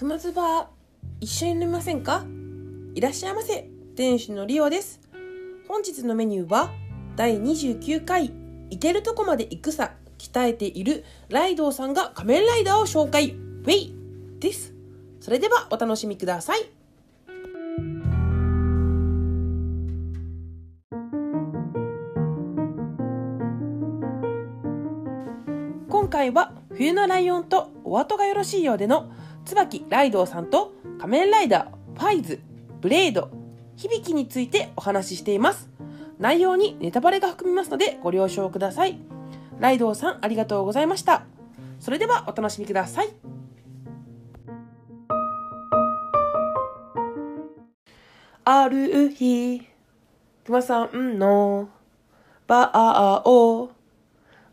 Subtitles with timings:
[0.00, 0.66] 熊津バー
[1.20, 2.24] 一緒に飲みませんか？
[2.94, 3.68] いらっしゃいませ。
[3.96, 4.98] 店主のリオです。
[5.68, 6.70] 本日のメニューは
[7.16, 8.30] 第29回
[8.70, 13.32] 行けるとこまで行くさ鍛えているライドウさんが仮面ライダーを紹介。
[13.32, 13.94] ウェイ！
[14.38, 14.72] です。
[15.20, 16.60] それではお楽しみください。
[25.90, 29.12] 今回は冬のライオンとお後がよろしいようでの
[29.50, 32.40] 椿ライドウさんと仮面ライダーファイズ
[32.80, 33.30] ブレード
[33.74, 35.68] 響鬼についてお話ししています。
[36.20, 39.00] 内容にネタバレが含みますのでご了承ください。
[39.58, 41.24] ライドウさんありがとうございました。
[41.80, 43.08] それではお楽しみください。
[48.44, 49.62] ある日
[50.44, 51.68] くまさんの
[52.46, 53.72] バーを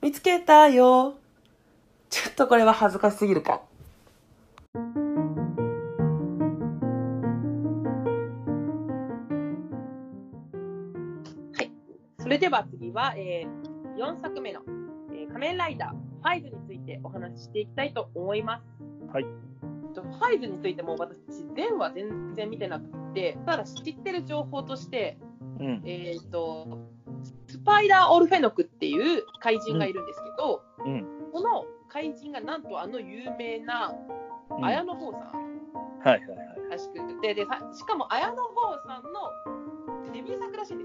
[0.01, 1.13] 見つけたよ。
[2.09, 3.61] ちょっとこれは恥ずかしすぎるか。
[12.27, 14.59] それでは次は、えー、4作目の、
[15.13, 18.65] えー、仮面ライダーファイズについてお話ししていきたいと思います。
[19.13, 19.23] はい。
[19.23, 21.17] ファイズについても私、
[21.55, 25.17] 前は全然見てなくて、ただ知ってる情報として、
[25.61, 26.67] うん、えっ、ー、と、
[27.47, 33.95] スパイダー・オルフェノクっていう怪人がいるんですけど、うん、この怪人がなんとあの有名な
[34.61, 36.71] 綾野剛さん、はいはいはい。
[36.71, 37.47] らしくてでし
[37.85, 38.43] かも綾野剛
[38.85, 40.83] さんのデビュー作らしいんで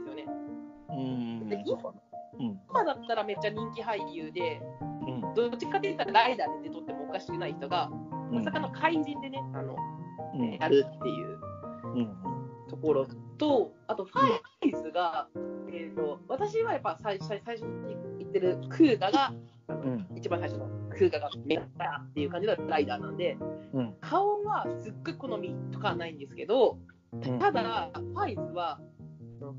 [2.39, 2.55] うん。
[2.55, 4.61] で今だったらめっちゃ人気俳優で、
[5.07, 7.91] うん、どっちかって言ったらライダーで出とってもおかしくない人が、
[8.31, 9.77] まさかの怪人でね、あの、
[10.35, 11.39] うん、やるっていう。
[12.73, 15.29] ところと、あとファイズが、
[15.69, 19.35] えーと、私はやっぱ最最初に言ってるクーガが、
[19.69, 23.37] うん、一番最初のクーガがメッタっていう感じのライダーなんで、
[23.75, 26.79] うん、顔はすっごい好みとかはないんですけど、
[27.39, 28.81] ただ、ファイズは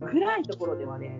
[0.02, 1.19] 暗いところではね、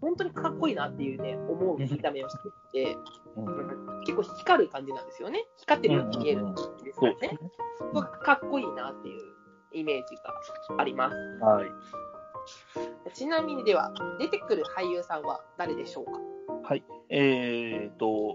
[0.00, 2.52] 本当にかっこいいなっていうね、思う見た目をしてい
[2.86, 2.96] て、
[3.36, 5.44] うん、結構光る感じなんですよね。
[5.58, 6.62] 光ってるように見えるんで
[6.92, 7.38] すよね。
[7.76, 9.22] すごくかっこいいなっていう
[9.72, 10.34] イメージが
[10.78, 11.16] あります。
[11.42, 11.68] はい。
[13.12, 16.20] ちなみにでは、出てくる俳優さんは誰でしょうか？
[16.68, 16.84] はい。
[17.10, 18.34] えーと、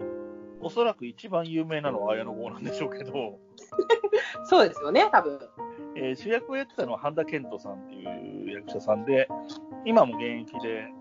[0.60, 3.38] おそらく一番有名なのは綾野剛なんでしょうけど。
[4.44, 5.38] そうですよね、多分。
[5.96, 9.28] えー、主役をやってたのは半田健人さんっていう役者さんで、
[9.84, 10.92] 今も現役で、え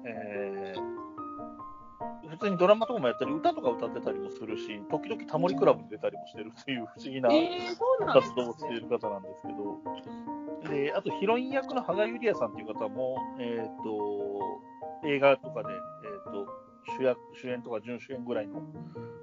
[2.35, 7.29] ー、普通にドラマとかもやったり、歌とか歌ってたりもするし、時々タモリクラブに出たりもしてるっていう 不思議な
[8.13, 9.79] 活動をしている方なんですけど、
[10.69, 16.47] で、あとヒロイン役の羽賀ゆりやさんっていう方も、えっ、ー、と、映画とかで、えっ、ー、と、
[16.97, 18.61] 主役、主演とか準主演ぐらいの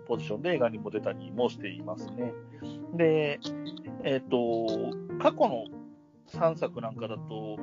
[0.07, 2.33] ポジションで映画にも出たりもしていますね。
[2.95, 3.41] で、
[4.05, 5.65] えっ、ー、と、過去の
[6.29, 7.59] 3作なんかだと、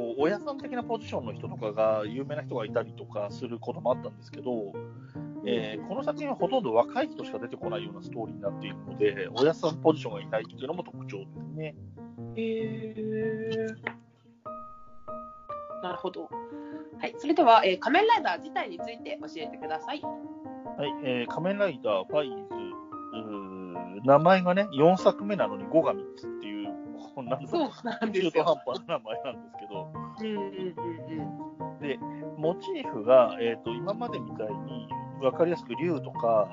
[0.00, 4.72] こう、親さん的なポジションの人とかが、有名な人がいたりとかすることもあったんですけど、
[5.44, 11.74] えー、この作品はほとんど若い人しか出てこないようなストーリーになっているので、親さんポジションがいないっていうのも特徴ですね。
[12.36, 13.66] へー。
[15.82, 16.28] なるほど。
[16.98, 20.00] はい、それでは、えー、仮面ライダー自体について教えてください。
[20.02, 22.60] はい、えー、仮面ライダーファイズ、
[24.04, 26.59] 名前がね、4作目なのに5が3つっていう、
[27.14, 31.98] こんなそうなんです中途半端な名前なんですけど、うんうんうんうん、で、
[32.36, 34.88] モチーフが、えーと、今までみたいに
[35.20, 36.48] 分かりやすく竜とか、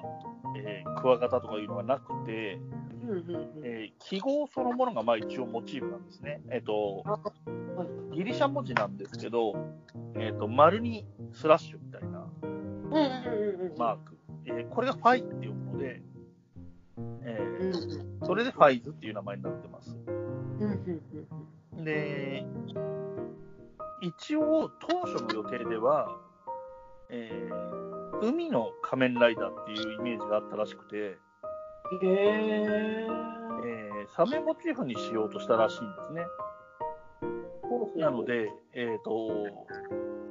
[0.57, 2.59] えー、クワガタとかいうのがなくて、
[3.63, 6.41] えー、記号そのものがまあ一応モチーフなんですね。
[6.51, 7.03] えっ、ー、と、
[8.13, 9.55] ギリシャ文字なんですけど、
[10.15, 12.27] えっ、ー、と、丸にスラッシュみたいな
[13.77, 14.17] マーク。
[14.49, 16.01] えこれがファイっていうもので、
[17.23, 17.71] え
[18.23, 19.97] それでファイズっていう名前になってます。
[21.83, 22.45] で、
[24.01, 26.17] 一応当初の予定では、
[27.09, 27.49] え
[28.21, 31.17] 海の仮面ライダーっていうイメージがあったらしくて、へ
[32.03, 36.25] えー、サメモチーフにしようとしたらしいんですね。
[37.97, 39.45] なので、えっ、ー、と、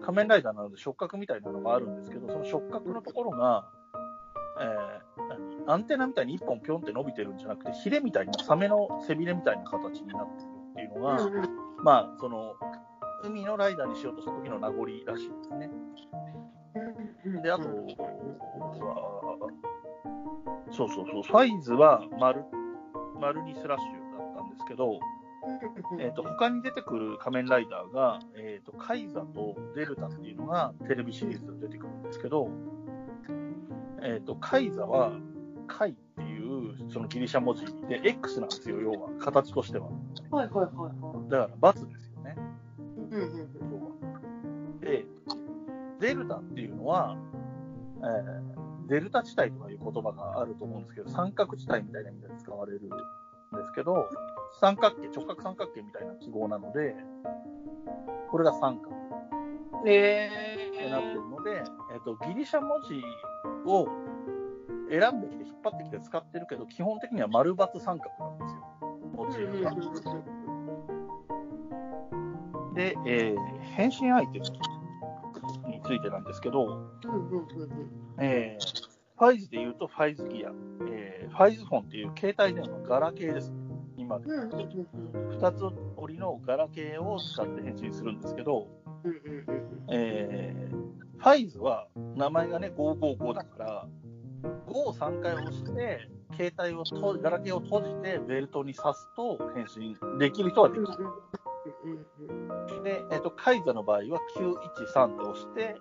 [0.02, 3.68] 仮面ライダーなので触覚みたいなのがあるんですけど、その触覚のところが、
[4.58, 11.48] えー、アンテナみたいに1本ぴょんって伸びてるんじゃなくて、ヒレみたいな、サメの背びれみたいな形になってるっていうのが、うんうん、
[11.82, 12.54] まあ、その、
[13.24, 15.70] 海のライダーにしようとした時の名残らしいですね。
[17.42, 17.96] で、あとは、
[20.70, 22.44] そうそうそう、ファイズは丸
[23.20, 25.00] 丸にスラッシュだったんですけど、
[25.98, 32.48] えーと、他に出てくる仮面ライダーが、えーと、カイザとデルタっていうのがテレビシリーズで出てくるんですけど、
[34.06, 35.12] えーと、カイザは
[35.66, 39.88] カイっていうそのギリシャ文字で X なんですよ、要は、形としては。
[40.30, 41.30] はいはいはい。
[41.30, 42.36] だから、×ですよね。
[43.10, 45.04] うんうんで、
[45.98, 47.16] デルタっていうのは、
[48.00, 52.96] えー、デルタ地帯とかいう言葉があると思うんですけど、三角地帯みたいな意味で使われるんで
[53.66, 54.08] すけど、
[54.60, 56.94] 三角形、直角三角形みたいな記号なので、
[58.30, 58.94] これが三角。
[59.84, 63.02] えー、ってなってるので、えっ、ー、と、ギリシャ文字
[63.66, 63.88] を
[64.90, 68.60] 選んできて引っ張ってきて使ってるけど、基本的には丸×三角なんですよ。
[69.14, 69.74] モチーフが。
[72.74, 74.44] で、えー、変身アイテム
[75.68, 76.90] についてなんですけど、
[78.18, 80.50] えー、ファイズで言うとファイズギア、
[80.86, 83.56] えー、ファイズフォンっていう携帯電話のガラケーですね。
[83.96, 84.26] 今で。
[84.26, 85.64] 2つ
[85.96, 88.68] 折りのガラケーを使って変身するんですけど、
[89.88, 90.65] えー、
[91.26, 93.88] ファイズは名前がね、555だから、
[94.68, 100.86] 5を3回押して、携帯をと、ガラケーを閉じてベルトに挿すと変身できる人はできる。
[102.84, 105.74] で、えっ、ー、と、カイザの場合は913で押して、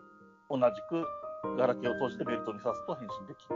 [0.49, 1.05] 同じく
[1.59, 3.55] ガラケーを閉じてベルトに挿すと変身できる。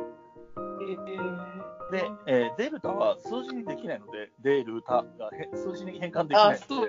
[1.92, 6.86] で、えー、デルタは数字にできないので、デルタが数字に変換できないの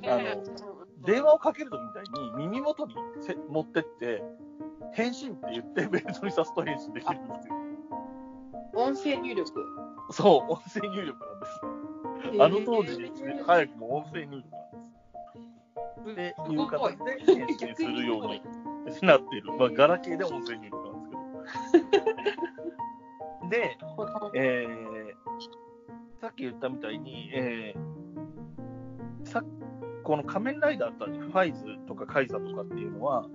[0.00, 0.73] で、あの
[1.04, 4.22] 電話をかけるときみたいに耳元にせ持ってって、
[4.92, 7.54] 返信って言ってベルトに挿すと返信できるんですよ。
[8.74, 9.50] 音声入力
[10.10, 11.60] そう、音声入力なんです。
[12.40, 13.10] あの当時に
[13.46, 14.58] 早くも音声入力な
[16.12, 16.42] んです。
[16.42, 18.42] っていう形で返信するように
[19.02, 19.52] なっている。
[19.52, 23.50] まあ、ガラケーで音声入力なんですけど。
[23.50, 23.78] で、
[24.34, 27.93] えー、さっき言ったみたいに、えー、さ
[30.04, 33.26] この仮面ライダーとファイズとかカイザとかっていうのは、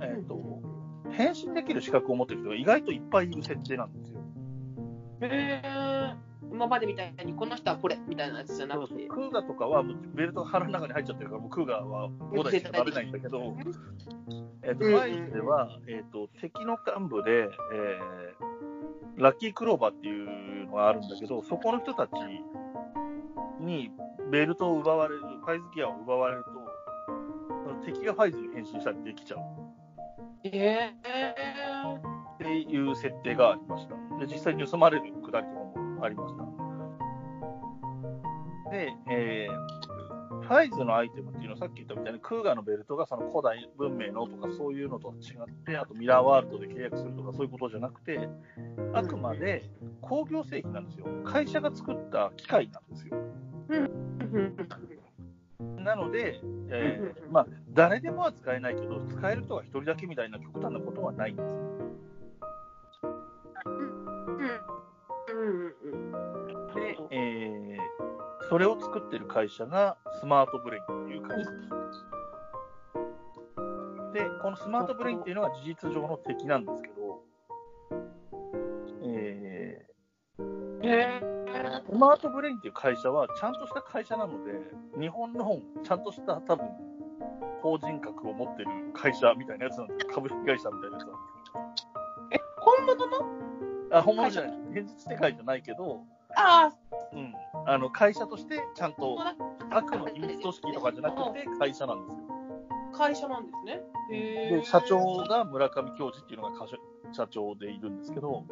[0.00, 0.62] えっ、ー、と、
[1.10, 4.20] 変身できる資格を持ってる人が意外といっぱいいる設定なんですよ。
[5.22, 9.06] へえー、今までみたいに、この人はこれみたいなやつじゃなくて。
[9.06, 9.82] クーガとかは
[10.14, 13.56] ベルトが腹の中に入っちゃってるから、もうクーガは5台しか食べないんだけど、
[14.62, 22.12] えーと、ファイズでは、えーと、敵の幹部で、えー、ラッキークローバーっていうのがあるんだけど、そこの人たち
[23.60, 23.90] に
[24.30, 26.50] ベルトを奪われる、ファイズギアを奪われると、
[27.84, 29.40] 敵がファイズに変身したりできちゃう。
[30.44, 32.00] えー、っ
[32.38, 33.94] ていう設定がありました。
[34.18, 36.44] で、実際に盗まれるくだりとかもありました。
[38.70, 48.28] で、えー、ファイズのアイテムっていうのはさっき言ったみたいにクーガーのベルトがその古代文明のとかそういうのとは違って、あとミラーワールドで契約するとかそういうことじゃなくて、
[48.94, 49.64] あくまで
[50.00, 51.06] 工業製品なんですよ。
[51.24, 53.16] 会社が作った機械なんですよ。
[55.82, 61.60] なので、えー、まあ、誰でもは使えないけど、使える人が1人だけみたいな極端なことはないんですよ。
[66.74, 71.70] で、えー、それを作ってる会社がスマートブレインという会社です。
[74.12, 76.89] で、このスマートブレインっていうのは事実上の敵なんですけど、ス
[82.00, 84.52] マートブレインっていう会社は、ちゃんとした会社なので、
[84.98, 86.66] 日本のちゃんとした多分、
[87.60, 90.06] 法人格を持ってる会社みたいなやつなんで。
[90.06, 91.60] 株式会社みたいなやつなんですよ。
[92.32, 93.18] え、本物の？
[93.92, 94.50] あ、本物じゃない。
[94.72, 96.00] 現実世界じゃないけど、
[96.36, 96.76] ああ。
[97.12, 97.34] うん。
[97.66, 99.18] あの、会社としてちゃんと、
[99.68, 102.16] 悪の秘密組織とかじゃなくて、会社なんですよ。
[102.94, 103.82] 会社なんですね。
[104.10, 106.66] へで、社長が村上教授っていうのが
[107.12, 108.46] 社長でいるんですけど、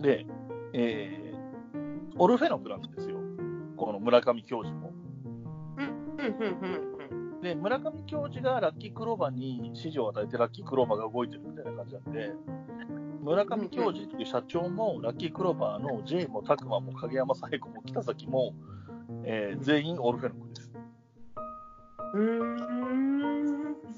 [0.00, 0.26] で、
[0.72, 1.31] えー、
[2.18, 3.18] オルフェノクなんですよ。
[3.76, 4.92] この村上教授も。
[7.42, 12.32] で、村上教授がラッキークローバーに指示を与えてラッキークローバーが動いてるみたいな感じなんで、
[13.22, 18.54] 村上教授っていう社長も、ラッキークローバーの J もタクマも影山紗恵子も北崎も、
[19.24, 20.72] えー、全員オルフェノクです。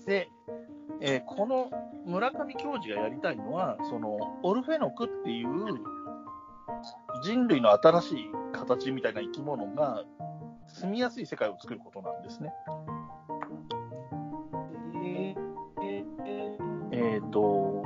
[0.06, 0.28] で、
[1.00, 1.71] えー、この
[2.06, 5.49] 村上教授がやりたいのは、そのオルフェノクっていう
[7.25, 10.04] 人類の新しい形みたいな生き物が
[10.69, 12.52] 住みやすい世界を作ることなんですね。
[16.93, 17.83] えっ、ー、と、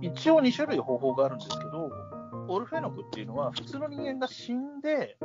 [0.00, 1.88] 一応2種類方法があるんですけど、
[2.48, 5.16] オルフェノクっていうのは普通の人間が死んで、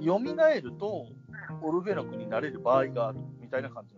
[0.00, 1.06] 蘇ると
[1.60, 3.91] オルフェノクになれる場合があるみたいな感じ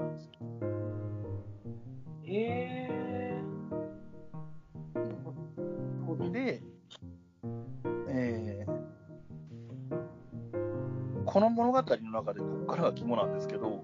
[11.34, 13.82] この物語の中でここからが肝なんですけど、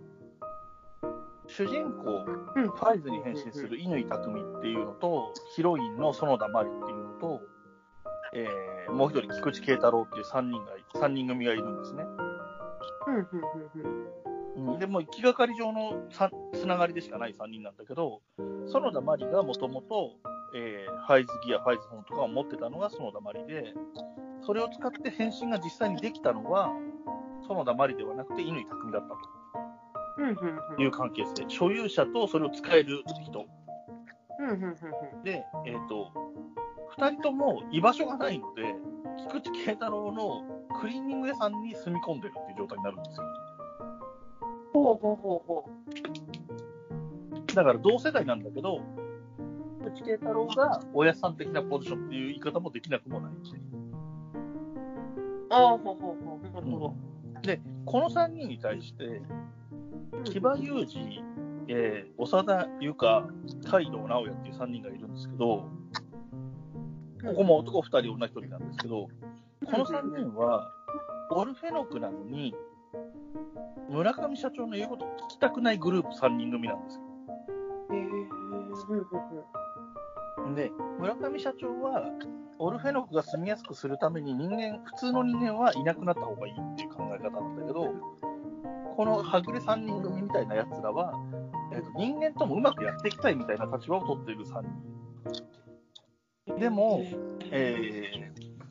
[1.48, 7.40] 主人公、うん、ファイズに変身する乾匠っていうのと、ヒロインの園田真理っていうのと、
[8.34, 12.04] えー、もう一人、菊池慶太郎っていう3人が、三人組がいるんですね。
[14.56, 16.06] うん、でも、行きがかり上の
[16.54, 18.20] つながりでしかない3人なんだけど、
[18.72, 20.12] 園田真理がもともと、
[20.54, 23.74] えー、ファイズギア、ファイズフォンとかを持ってたのが園田真理で、
[24.42, 26.70] それを使って変身が実際にできたのは、
[27.54, 29.14] 園田真理ではなくて乾匠だった
[30.76, 31.44] という関係性。
[31.48, 33.46] 所有者とそれを使える人。
[35.24, 36.12] で、えっ、ー、と、
[36.96, 38.74] 2人とも居場所がないので、
[39.28, 40.44] 菊池慶太郎の
[40.80, 43.24] クリーニング屋さんに住み込んでるっていう状態になるんですよ。
[44.72, 47.54] ほうほうほうほう。
[47.54, 48.80] だから同世代なんだけど、
[49.82, 53.54] 菊池慶太郎が親さん的なポジションっていう言い方もできなくもないし。
[55.50, 56.54] ああ、ほうほうほう。
[56.54, 56.94] なるほど。
[57.90, 59.20] で、この3人に対して、
[60.24, 61.24] 木場裕二、
[61.68, 63.28] えー、長田由香、
[63.68, 65.68] 海道直哉っていう3人がいるんですけど、
[67.24, 69.08] ここも男2人、女1人なんですけど、
[69.66, 70.72] この3人は、
[71.32, 72.54] オルフェノクなのに、
[73.88, 77.02] 村上社長の言うこと聞きたくないグループ3人組なんですよ。
[80.54, 82.04] で、村上社長は、
[82.58, 87.94] オルフェノクが住みやすくするために人間、普通の人間はいなくなった方がいいっていう考え方なんだけど、
[88.96, 91.14] このはぐれ3人組みたいなやつらは、
[91.72, 94.62] えーと、人間ともうまくやっていきたいみたいな立場を取っている3
[96.46, 96.58] 人。
[96.58, 97.02] でも、
[97.50, 98.10] え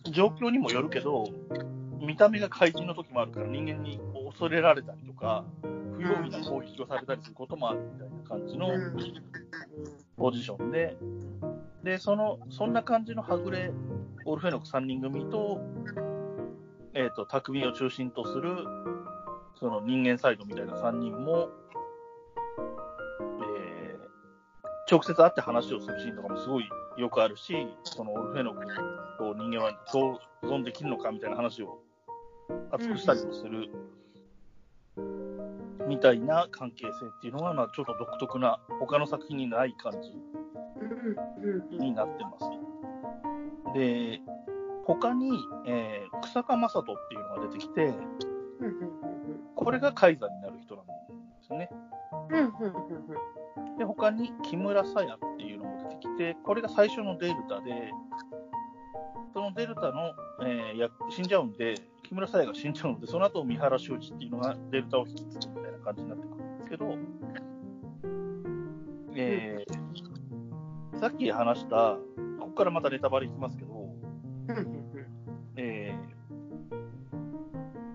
[0.06, 1.24] ー、状況にもよるけど、
[2.00, 5.46] 見た目が怪人の時もあるから人間に恐れられたりとか、
[5.98, 8.68] 不用意な攻撃をされたりすることもあるみたいな感じの
[10.16, 10.96] ポジションで、
[11.84, 13.72] で、その、そんな感じのはぐれ、
[14.26, 15.62] オルフェノク3人組と、
[16.94, 18.56] えっ、ー、と、匠を中心とする、
[19.56, 21.50] その人間サイドみたいな3人も、
[23.58, 28.66] えー、直接会って話をするシーンとかもすごいよくあるし、そのオルフェノク
[29.18, 31.80] と人間は共存できるのかみたいな話を
[32.72, 33.70] 熱くしたりもする、
[35.88, 40.12] みたいな関係性っていうのは、まあ、ちょっと独特な、他の作品にない感じ
[41.72, 43.74] になってます。
[43.74, 44.22] で、
[44.86, 45.32] 他に、
[45.68, 47.94] えー、草加正人っていうのが出てきて、
[49.56, 50.94] これがカイザになる人なんで
[51.42, 51.70] すね。
[53.78, 57.92] で、他に木村沙耶っていうのも出てきて、これが最初のデルタで、
[59.34, 66.39] そのデルタの、えー、や死んじゃうんで、木村沙耶が死んじゃうので、その後三原修司っていうのがデルタを引き継ぐみたいな感じになってくる
[71.00, 71.98] さっき話した、
[72.40, 73.90] ここからまたネタバレいきますけど、
[75.56, 75.96] え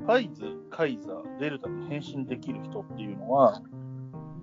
[0.01, 3.61] ー、ファイズ、カイザー、デルタに変身できる人っていうのは、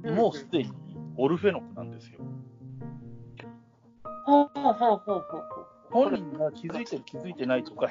[0.03, 0.71] もうすでに
[1.17, 2.19] オルフェノクなんですよ。
[4.27, 5.45] ほうほうほうほうほう。
[5.89, 7.87] 本人が気づいてる気づいてないとか、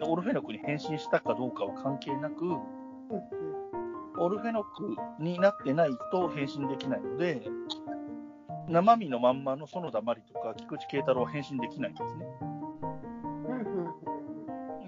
[0.00, 2.50] オルフェノクに変身したかどうかは関係なく、
[4.18, 7.46] オルフェノクになってないと変身できないので、
[8.68, 12.26] 生身のまんまの園田真理とか菊池慶太郎は変身できないんですね。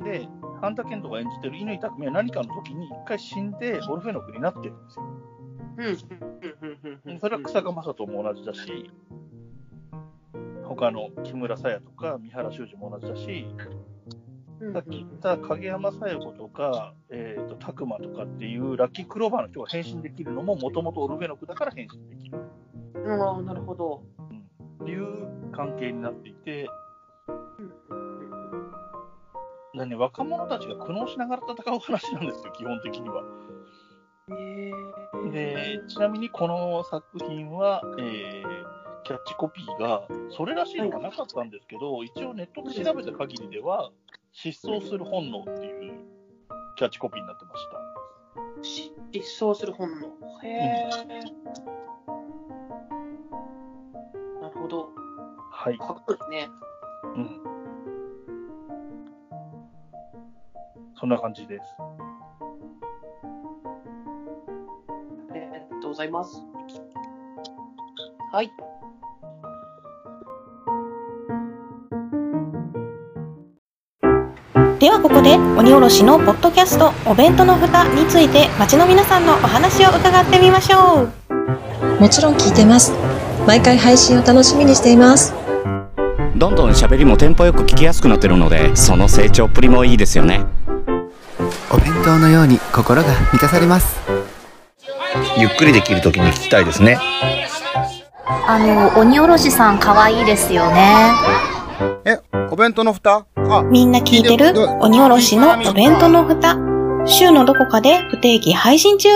[0.05, 0.29] で、
[0.61, 5.05] 半田健人が演じてる乾匠は何かの時に一回死んでオルフェノクになってるんですよ。
[7.21, 8.91] それは草間正人も同じだし、
[10.65, 13.47] 他の木村沙耶とか三原修司も同じだし、
[14.73, 22.39] さっき言った影山小夜子とか、えーと、拓磨とかっていうラッキークローバーの人が変身できるのも、もともとオルフェノクだから変身できる。
[23.09, 24.03] ああ、なるほど。
[24.81, 24.89] うん。
[24.89, 26.69] いう関係になっていて、
[29.75, 33.23] うん、ね、若者たちが苦悩しながら戦う話なんですよ、基本的には。
[35.33, 43.91] で、ちなみにこの作品は、えー、キャッチコピーが、それらしいのがなかったんですけど、はい、一応ネットで調べた限りでは、
[44.33, 45.95] 失踪する本能っていう
[46.77, 48.63] キャッチコピーになってました。
[48.63, 50.09] 失踪する本能。
[50.43, 51.86] へえ、うん、
[55.67, 55.79] はい。
[55.79, 56.49] かっこいいね。
[57.17, 57.41] うん。
[60.95, 61.65] そんな感じです。
[65.29, 65.47] ありが
[65.83, 66.41] とうございます。
[68.33, 68.51] はい。
[74.79, 82.93] ではここで鬼おろしのポッドキャストお弁当の蓋について街の皆さんのお話を伺ってみましょうもちろん聞いてます
[83.47, 85.46] 毎回配信を楽しみにしています
[86.37, 90.45] どんどん喋りもテンポよく聞きやすくなってるのでその成長っぷりもいいですよね。
[91.73, 93.99] お弁当のように心が満たされます。
[95.39, 96.99] ゆっくりできる時に聞きたいですね。
[98.47, 101.11] あの鬼おろしさん可愛いですよね。
[102.05, 102.19] え
[102.51, 103.25] お弁当の蓋？
[103.71, 104.53] みんな聞いてる？
[104.81, 106.59] 鬼おろしのお弁当の蓋。
[107.07, 109.09] 週のどこかで不定期配信中。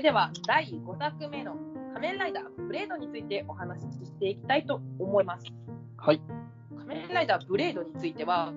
[0.00, 1.56] れでは、第5作目の
[1.92, 5.44] 仮面ライダーブレードについてお話ししていきたいと思います。
[5.98, 6.22] はい。
[6.74, 8.50] 仮面ライダーブレードについては、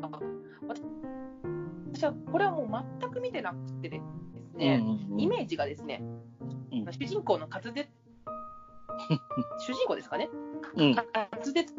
[1.90, 6.02] 私はこれはもう全く見てなくてですね、うんうん、イメージがですね、
[6.72, 7.90] うん、主人公の滑舌、
[9.60, 10.30] 主人公ですかね、
[10.76, 11.08] うん、滑
[11.44, 11.74] 舌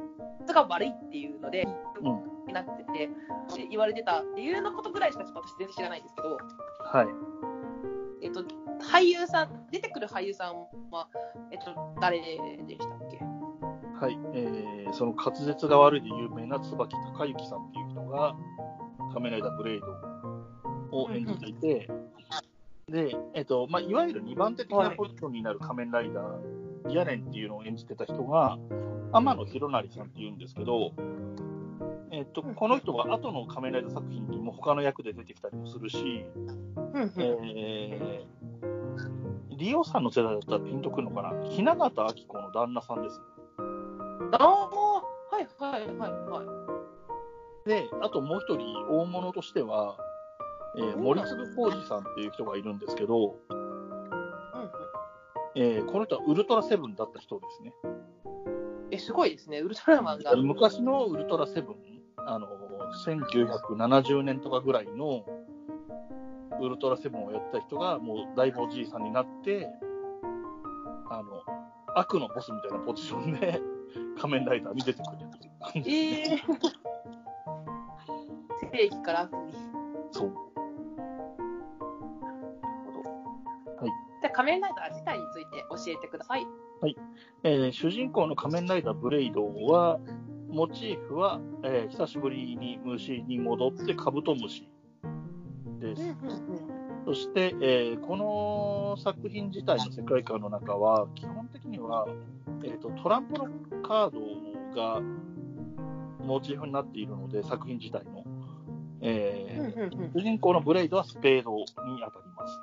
[0.52, 1.66] が悪いっていうので、
[2.02, 3.11] うん、なってて、
[3.71, 6.37] 言われてたっていうのことぐらいしか私全然知らないんですけど、
[6.85, 7.06] はい。
[8.21, 8.44] えっと、
[8.81, 10.57] 俳優さん、出てくる俳優さん
[10.90, 11.09] は、
[11.50, 13.19] えっと、誰でしたっけ？
[14.00, 18.37] はい、えー、その滑舌が悪いで有名な椿隆之さんっていう人が、
[19.12, 21.90] 仮面ライダーブレイドを演じていて、
[22.88, 28.59] で、えっ、と、まあ、いわゆる2番手的なポジションになる仮面ライダー、ギャレンっていうのを演じてた人が、
[29.12, 30.93] 天野博成さんっていうんですけど、
[32.11, 36.25] えっと、この人は後の仮面ライダー作品にも他の役で出てきたりもするし、
[37.19, 38.34] えー、
[39.56, 43.20] リオさんの世代だったらピンとくるのかな、雛形あき子の旦那さんです。
[44.32, 46.75] ああ、はいはいはいは
[47.66, 47.68] い。
[47.68, 49.96] で、あともう一人、大物としては、
[50.76, 53.37] えー、森次浩二さんっていう人がいるんですけど、
[55.56, 57.73] えー、この人はウルトラセブンだった人ですね。
[58.90, 60.34] え、すごいですね、ウルトラマンが。
[60.37, 61.76] 昔のウルトラセブン、
[62.16, 62.49] あの、
[63.06, 65.25] 1970年とかぐらいの
[66.61, 69.68] ウルトラセブンをやった人が、もう大おじいさんになって、
[71.11, 71.42] あの、
[71.96, 73.61] 悪のボスみたいなポジションで
[74.18, 76.58] 仮面ライダーに出てくるっていう感じです、ね。
[78.62, 79.54] えー、正義から悪に。
[80.11, 80.34] そう。
[83.76, 83.90] はい、
[84.23, 86.47] じゃあ仮面ライダー自体について教えてください。
[86.80, 86.97] はい。
[87.45, 89.99] えー、主人公の仮面ライダーブレイドは、
[90.49, 94.69] モチーフは、えー、久しぶりに虫に戻ってカブトムシ
[95.84, 96.02] です。
[97.04, 102.06] そして、えー、この作品自体の世界観の中は、基本的には、
[102.62, 103.47] えーと、トランプの
[103.82, 104.20] カード
[104.75, 105.02] が
[106.25, 108.25] モチーフになっているので、作品自体の。
[109.02, 112.60] えー、主人公のブレイドはスペードに当たります。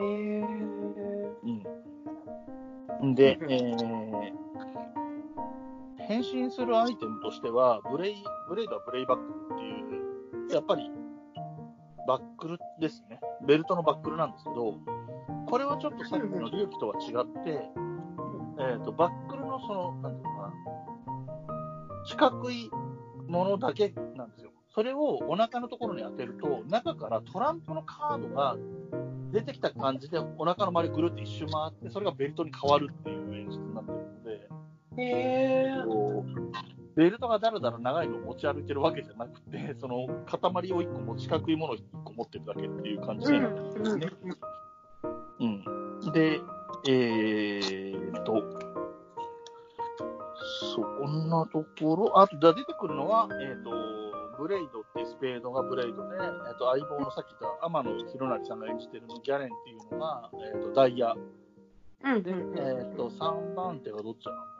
[0.00, 1.82] へえー。
[3.02, 3.14] うん。
[3.16, 4.32] で、えー、
[6.06, 10.88] 変身するアイテムとしては、ブレイブレイドはブレイバックっていう、やっぱり
[12.06, 13.20] バックルですね。
[13.46, 14.76] ベルトのバックルなんですけど、
[15.46, 17.70] これはちょっとさっきの隆起とは違って、
[18.58, 20.52] えーと、バックルのその、なんていうのかな、
[22.04, 22.70] 四角い
[23.28, 24.50] ものだけなんですよ。
[24.74, 28.56] それをお腹のところに当てると、中からトランプのカードが
[29.32, 34.48] 出てきた感じで、お腹の周りぐるって一周回って、それがベルトに変わるっていう演出になってるので、
[34.98, 35.82] へ
[36.94, 43.38] ベルトがだらだら長いのを持ち歩いてるわけじゃなくて、その塊を1個も四角いものを1個持ってるだけっていう感じで
[43.84, 44.10] すね。
[45.40, 46.12] うん。
[46.12, 46.40] で、
[46.88, 48.42] えーと、
[50.74, 53.70] そんなところ、あと出てくるのは、えーと、
[54.38, 61.14] ブレイドってスペードがブレイドで、えーと、相棒のさっき言った天野博成さんが演じてるのギャレンっていうのが、えーと、ダイヤ。
[62.04, 64.51] うんうんうん、えっ、ー、と、3番手はどっちなの？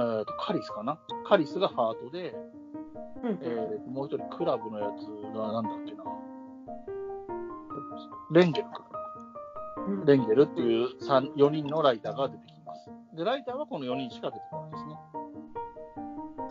[0.00, 0.98] えーと、カリスかな？
[1.26, 2.34] カリスがハートで、
[3.22, 6.04] うん、えー、もう一人クラブのやつがなんだっけな？
[8.32, 8.86] レンゲルか。
[9.86, 12.90] うん、レンゲルっていう4人のライダーが出てきます。
[13.16, 14.94] で、ライダーはこの4人しか出てこないですね。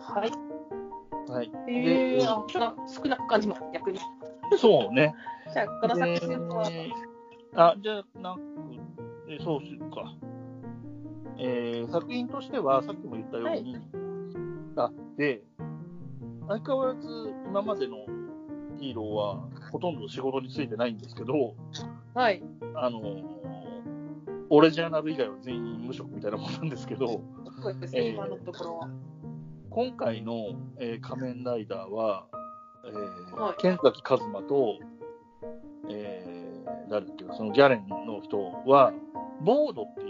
[0.00, 0.30] はい。
[1.32, 1.50] はい。
[1.68, 2.44] えー、あ
[2.86, 3.98] 少なく感じます、逆に。
[4.58, 5.14] そうね。
[5.52, 6.70] じゃあ、この作品は。
[7.54, 8.40] あ、じゃあ、なく、
[9.28, 10.12] えそうするか。
[11.42, 13.82] えー、作品としては、さっきも言ったように、はい、
[14.76, 15.42] あで、
[16.48, 17.08] 相変わらず
[17.48, 17.96] 今までの
[18.78, 21.54] ヒーローはほとんど仕事についてないんですけど、
[22.14, 22.42] はい。
[22.74, 23.00] あの、
[24.50, 27.22] オリジナル以外は全員無職みたいなもんなんですけど、
[27.62, 28.88] そうですね、えー、今のところは。
[29.70, 32.26] 今回の、えー、仮面ライダーは、
[32.84, 34.78] えーはい、剣崎一馬と、
[35.88, 38.92] えー、誰だっけそのギャレンの人は、
[39.42, 40.09] ボードってい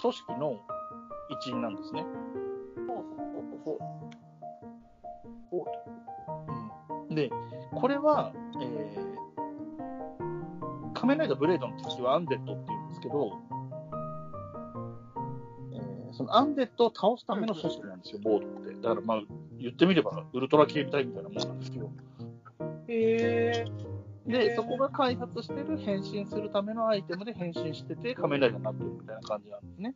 [0.00, 0.60] 組織の
[1.30, 2.04] 一員なんですね。
[7.08, 7.30] うん、で、
[7.74, 13.32] これは、えー、仮面ライダーブレードの敵はアンデッドっていうんですけど、
[15.72, 18.74] えー、そのアンデッドを倒すための組織なんですよ、ボードって。
[18.74, 19.22] だからまあ、
[19.58, 21.90] 言ってみればウルトラ警備隊みたいなもんなんですけど。
[22.88, 23.85] へえ
[24.26, 29.94] で、そこが開発してる変身するためのアイテムで変身してて、仮面ライダーになってるみたいな感じなんですね。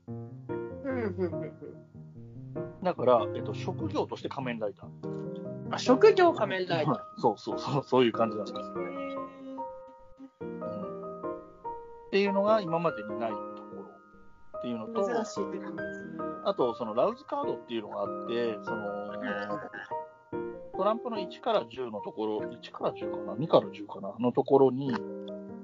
[2.83, 5.75] だから、えっと、職業として仮面ライダー。
[5.75, 6.99] あ、職業仮面ライダー。
[7.19, 8.71] そうそうそう、そういう感じなんですよね。
[10.41, 13.43] うん、っていうのが今までにないとこ
[13.77, 13.83] ろ
[14.59, 15.79] っていうのと、珍しいですね。
[16.45, 19.13] あと、そのラウズカードっていうのがあって、その、
[20.81, 24.91] トランプの1から10のところ、1から10かな、2から10かな、のところに、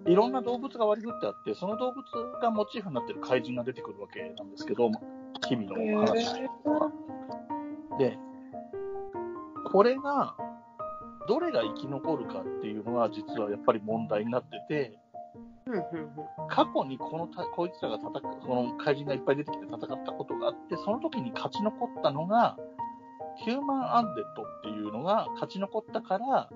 [0.04, 2.04] いろんな動物が割り振ってあって、その動物
[2.42, 4.90] がモチーフになってる怪人が出てくるわけなんですけど、
[5.48, 6.26] 日々の話
[6.64, 6.92] は。
[7.98, 8.18] で、
[9.72, 10.36] これが、
[11.26, 14.98] どれが生き残るかっていうのが実はやっぱり問題になってて、
[16.50, 22.58] 過去にこのこいつらが戦この怪人がいっぱい出てきて戦ったことがあって、その時に勝ち残ったのが、
[23.36, 26.50] ヒューマンアンデッドっていうのが勝ち残ったから、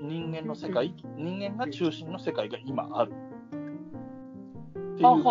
[0.00, 3.12] 人間の世界、人間が中心の世界が今ある。
[3.12, 5.22] っていう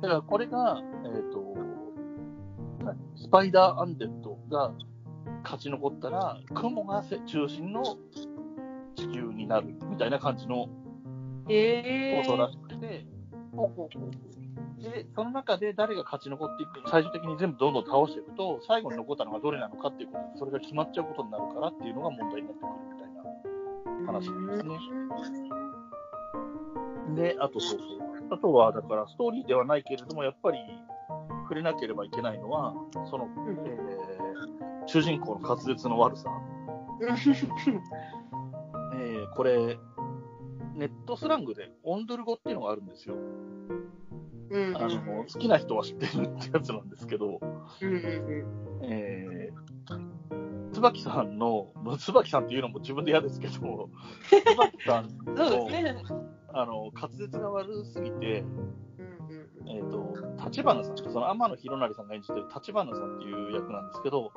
[0.00, 1.56] だからこれが、えっ、ー、と、
[3.16, 4.72] スパイダーアンデッドが
[5.42, 7.82] 勝ち残ったら、雲が中心の
[8.94, 10.70] 地球になるみたいな感じのこ
[11.46, 13.06] とらしくて、
[14.82, 23.12] で、その中で誰が勝ち残っていく最終的に全部どんどん倒していくと、最後に残ったのがどれなのかっていうことで、それが決まっちゃうことになるからっていうのが問題になってくるみたい
[24.04, 25.48] な話ですね。
[27.14, 27.98] で、あとそうそう。
[28.30, 30.58] あとは、だからストーリーではないけれども、やっぱり
[31.44, 32.74] 触れなければいけないのは、
[33.10, 36.30] その、えー、主人公の滑舌の悪さ。
[38.94, 39.78] えー、これ、
[40.74, 43.16] ネットスラングでオンドル語っていうのがあるんですよ。
[44.50, 47.40] あの好きな人は知ってるってやつなんですけど、
[48.82, 53.90] えー、椿さんの、椿さんっていうのも自分で嫌ですけど、
[54.30, 55.96] 椿さんの、ね、
[56.52, 58.44] あの滑舌が悪すぎて、
[59.66, 60.14] えっ、ー、と、
[60.46, 64.32] 立花さん、その天野博成さんが演じてる立花さんっていう役なんですけど、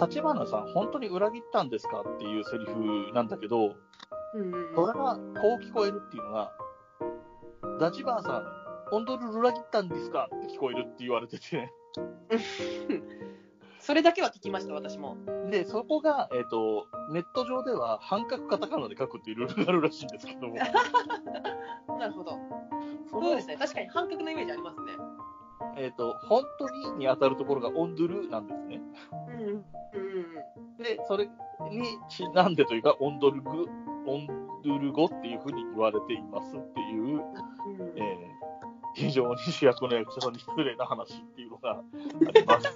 [0.00, 3.74] 立花さん、本当に裏切ったんですかっていうセリフなんだけど、
[4.74, 6.52] それがこう聞こえるっていうのが、
[7.80, 8.44] 立花さん、
[8.90, 10.28] 本当に裏切ったんですか？
[10.34, 11.72] って聞こえるって言われてて
[13.80, 15.16] それだけは聞きました、私も。
[15.50, 20.56] で、そこが、えっ、ー、と、ネット上では半角カタカナで書くっていうルールがあるらしいんですけども。
[21.98, 22.38] なるほど。
[23.10, 24.92] そうですね、確かに半角のイメージありますね。
[25.76, 28.80] えっ、ー、と、本当にに当たるところがオンドゥルなんですね。
[29.28, 29.44] うん。
[29.46, 30.00] う
[30.74, 31.26] ん、で、それ
[31.70, 33.66] にちなんでというか、オンドルグ、
[34.06, 34.26] オン
[34.64, 38.27] ドゥル語っていうふうに言われていますっていう、うん、えー
[38.98, 41.82] 非常に主役の役者さんに失礼な話っていうのがあ
[42.34, 42.72] ります。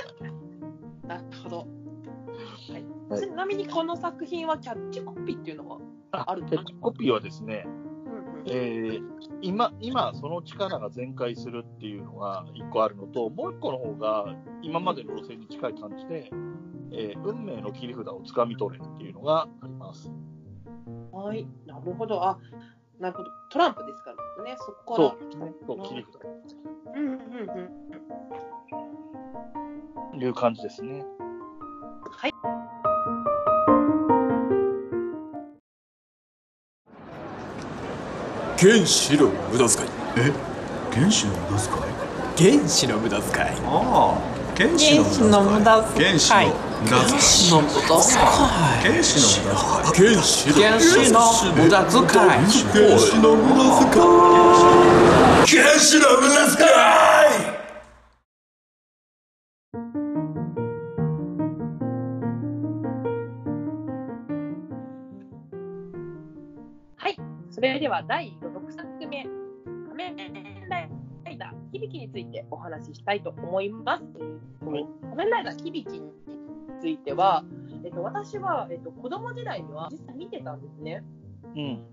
[1.07, 1.67] なるほど。
[3.09, 5.81] はい、ちなみにこの作品はキャッチコピーっていうのは
[6.13, 7.67] あるキャッチコピーはですね、
[8.47, 9.03] えー、
[9.41, 16.31] 今、今、その力が全開するっていうのが一個あるのと、もう一個の方が、今までの路線に近い感じで、
[16.93, 20.13] えー、運命の切り札をつかみ取れっていうのがあります。
[21.13, 22.23] はい、なるほど。
[22.23, 22.39] あ、
[22.99, 23.31] なるほど。
[23.51, 25.09] トランプですからね、そこから。
[25.09, 25.19] そう。
[25.67, 26.23] そう、切り札。
[26.95, 27.17] うんうん
[30.13, 30.21] うん。
[30.21, 31.05] いう感じですね。
[32.11, 32.33] はい。
[38.59, 39.89] 原子の無駄遣い。
[40.19, 40.33] え？
[40.95, 41.63] 原子の無駄
[42.37, 42.53] 遣い？
[42.59, 43.49] 原子の無駄遣い。
[43.65, 44.42] ああ。
[44.55, 46.19] 原子の無駄遣い。
[46.19, 46.53] 原子の
[46.87, 48.85] 原子の無駄遣い。
[48.85, 50.13] 原子の無駄遣い。
[50.13, 51.19] 原子原子の
[51.55, 52.29] 無駄遣い。
[52.29, 55.47] 原子の無駄遣い。
[55.47, 56.71] 原子の無駄遣い。
[66.97, 67.17] はい。
[67.51, 68.37] それでは第
[72.63, 74.05] 話ししたいと思います。
[74.65, 76.11] 仮面ライダー響きに
[76.81, 77.45] ついては、
[77.85, 81.05] えっと、私は、えっと、子供時代には実際見てたんですね。
[81.55, 81.85] うん、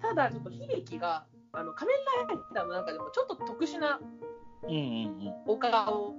[0.00, 4.00] ただ、ちょっと響があの仮面ライダーの中でもちょっと特殊な
[5.46, 6.14] お顔を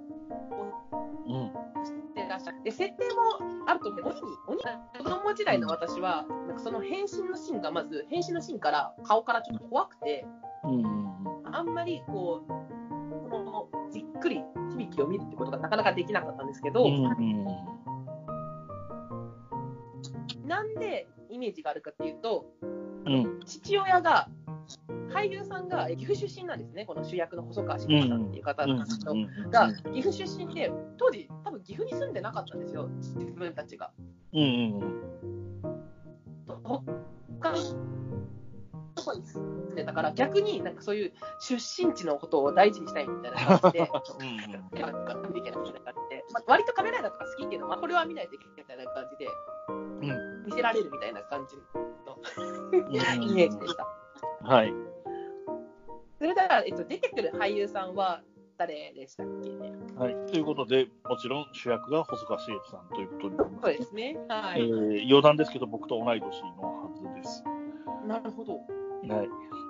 [1.83, 4.01] してらっしゃって、設定もあると思う。
[4.05, 4.59] 鬼に、鬼
[4.97, 10.25] 子供時代の私は、なんかその変身のシーンがまず、変身のシーンから、顔からちょっと怖くて、
[11.51, 12.47] あんまりこう、
[13.29, 14.43] このじっくり
[14.77, 16.85] 響きを見るってことがなかなかできなかったんですけど、
[20.45, 24.27] なんでイメージがあるかっていうと、うん、父親が
[25.13, 29.15] 俳優さんが岐阜出身なんですね、この主役の細川茂さんっていう方の人
[29.49, 33.91] が岐阜出身で、当時、多分岐阜に住んでなかったんですよ、自分たちが。
[34.33, 34.81] うんうん、
[36.45, 36.83] と
[39.05, 43.89] こに住んでたから、逆になんかそういう出身地のことを大事にしたいみたいな感じで、
[44.73, 49.27] うん、なんか見ていけないみたいな感じで、まあ、割とカメライダーとか好きけど、まあ、これは見ないといけないみたいな感じで、
[49.69, 51.63] うん、見せられるみたいな感じの
[53.23, 53.87] イメージでした。
[54.43, 54.73] はい。
[56.17, 58.21] それでは、えっと、出てくる俳優さんは、
[58.57, 59.49] 誰でしたっけ？
[59.49, 59.73] ね。
[59.97, 63.61] はい、ということで、もちろん主役が細川茂さんということになります。
[63.63, 64.17] そうですね。
[64.29, 64.61] はい。
[64.61, 67.43] えー、余談ですけど、僕と同い年のはずです。
[68.07, 68.61] なるほど。
[69.07, 69.23] は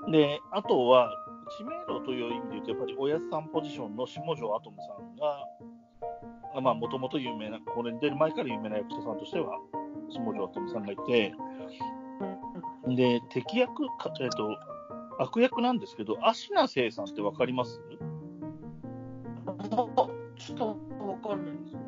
[0.07, 0.11] い。
[0.11, 1.11] で、あとは、
[1.57, 9.59] 知名度という意味で言うと、やっぱりおやすさんポジションの下條アトムさんが、まあ、もともと有名な、これに出る前から有名な役者さんとしては、
[10.09, 11.33] 下條アトムさんがいて、
[12.87, 14.57] で、敵役か、えっ、と、
[15.17, 17.79] 悪役なんですけど、芦名聖さんってわかります？
[20.37, 21.81] ちょっとわかんないですね。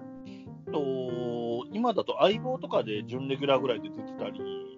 [0.71, 4.76] と今だと相棒とかで準レギュラーぐらいで出てたり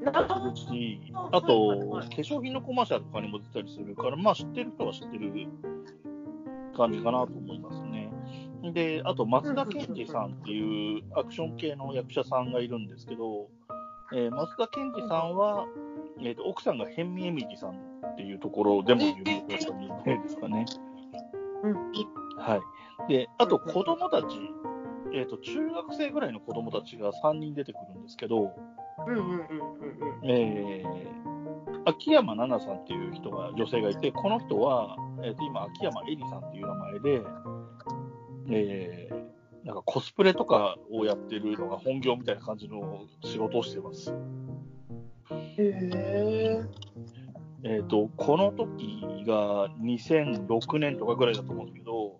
[0.00, 1.00] するし、
[1.32, 5.32] あと、化粧品のコマーシャルとかにも出たりするから、まあ知ってる人は知ってる
[6.76, 8.10] 感じかなと思いますね。
[8.72, 13.48] で、あと松田健二さんっていうアクション系の役者さんがいるんですけど、
[14.12, 15.66] えー、松田健二さんは、
[16.20, 19.66] えーと、奥さんがヘンミエミリさんっていうところでも有名です
[20.36, 20.66] かね。
[21.62, 21.74] うん、
[22.38, 22.60] は
[23.08, 23.08] い。
[23.08, 24.26] で、あと子供たち、
[25.12, 28.52] えっ、ー、と、中学生ぐらいの子供たちが3人出てくるんですけど、
[29.06, 37.22] うんうんうんうん、えー、秋山奈々さんっていう人が、女性がいて、この人は、えー、と今、秋山絵里さんっていう名前で、
[38.50, 44.14] えー、なんかコスプレとかをやってるのが本業みたいな感じの仕事をしてます。
[45.58, 46.64] へ
[47.62, 52.18] えーと、この時が2006年とかぐらいだと思うんですけど、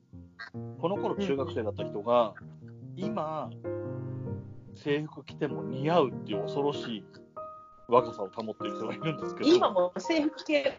[0.80, 2.34] この頃中学生だった人が、
[2.96, 3.50] 今、
[4.82, 7.04] 制服着ても似合うっていう恐ろしい
[7.88, 10.78] 若さを保ってる人がいるんですけど、今も制服着て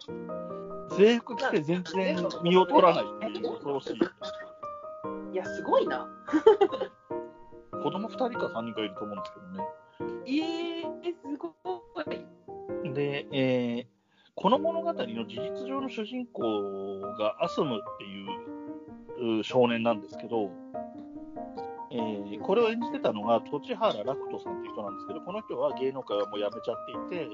[0.97, 3.95] 制服着て全然身を取らないっていう恐ろしい。
[5.33, 6.07] いや、すごいな。
[7.83, 9.63] 子供2人か3人かいると思うんですけどね。
[10.25, 11.49] えー、すご
[12.01, 12.93] い。
[12.93, 13.85] で、えー、
[14.35, 18.03] この物語の事実上の主人公がアスムって
[19.23, 20.49] いう少年なんですけど、
[21.93, 27.27] えー、これを演じてたのが、栃原楽人さんっていう人なんですけど、この人は芸能界はもう辞めちゃっていて、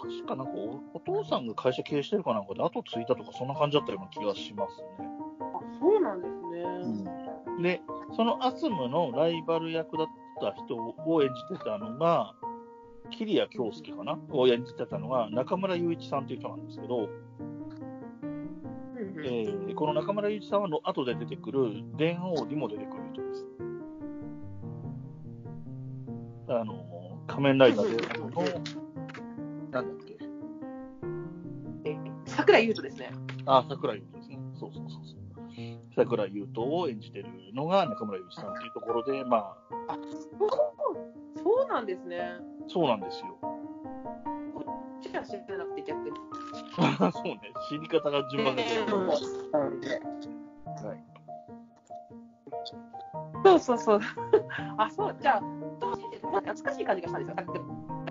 [0.00, 0.52] 確かなんか
[0.94, 5.08] お父さんが会社経営してるかなんかで後継いだとか、そんな感じだったような気がしますね。
[5.40, 6.62] あ、そうなんですね。
[7.46, 7.82] うん、で、
[8.16, 10.06] そのアスムのライバル役だっ
[10.40, 12.34] た人を演じてたのが、
[13.10, 14.18] 桐谷京介かな？
[14.30, 17.08] を演じてたのが中村雄一さんという人なんですけど、
[19.24, 22.95] えー、この中村雄一さんはの後で出てくる電王にも出てくる
[26.48, 28.30] あの、仮面ライダーでの、
[29.70, 30.16] なんだっけ？
[31.90, 33.10] え、桜井優斗ですね。
[33.46, 34.38] あ、桜井優斗ですね。
[34.58, 35.18] そうそうそうそう。
[35.96, 39.56] 桜井優斗を演じてるのが中村雄一さんというところで、まあ。
[39.88, 39.98] あ、
[40.38, 40.50] そう
[41.42, 42.36] そうなんですね。
[42.68, 43.36] そうなんですよ。
[43.40, 43.58] こ
[45.00, 46.16] っちは知らなくて逆に。
[47.12, 48.68] そうね、知り方が順番が違う。
[48.68, 48.96] えー、
[50.86, 51.02] はい。
[53.44, 54.00] そうそうそう。
[54.76, 55.40] あ、そう、じゃあ、
[56.36, 57.52] 当時って懐かしい感じがしたんですよ、さっき